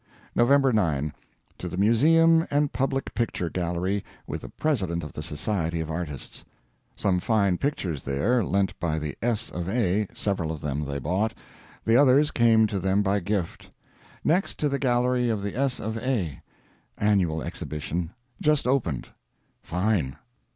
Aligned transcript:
November 0.33 0.73
9. 0.73 1.13
To 1.59 1.69
the 1.69 1.77
museum 1.77 2.47
and 2.49 2.73
public 2.73 3.13
picture 3.13 3.51
gallery 3.51 4.03
with 4.25 4.41
the 4.41 4.49
president 4.49 5.03
of 5.03 5.13
the 5.13 5.21
Society 5.21 5.79
of 5.79 5.91
Artists. 5.91 6.43
Some 6.95 7.19
fine 7.19 7.59
pictures 7.59 8.01
there, 8.01 8.43
lent 8.43 8.79
by 8.79 8.97
the 8.97 9.15
S. 9.21 9.51
of 9.51 9.69
A. 9.69 10.07
several 10.11 10.51
of 10.51 10.59
them 10.59 10.85
they 10.85 10.97
bought, 10.97 11.35
the 11.85 11.97
others 11.97 12.31
came 12.31 12.65
to 12.65 12.79
them 12.79 13.03
by 13.03 13.19
gift. 13.19 13.69
Next, 14.23 14.57
to 14.57 14.69
the 14.69 14.79
gallery 14.79 15.29
of 15.29 15.43
the 15.43 15.55
S. 15.55 15.79
of 15.79 15.99
A. 15.99 16.41
annual 16.97 17.43
exhibition 17.43 18.09
just 18.41 18.65
opened. 18.65 19.09
Fine. 19.61 20.15